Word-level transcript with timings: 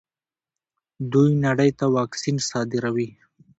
دوی 1.11 1.31
نړۍ 1.45 1.69
ته 1.79 1.85
واکسین 1.97 2.37
صادروي. 2.49 3.09